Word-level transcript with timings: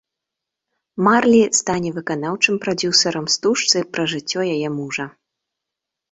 Марлі 1.07 1.41
стане 1.59 1.89
выканаўчым 1.97 2.55
прадзюсарам 2.63 3.25
стужцы 3.33 3.77
пра 3.97 4.07
жыццё 4.15 4.41
яе 4.55 4.69
мужа. 4.79 5.05